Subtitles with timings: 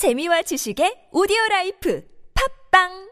[0.00, 2.00] 재미와 지식의 오디오 라이프.
[2.32, 3.09] 팝빵!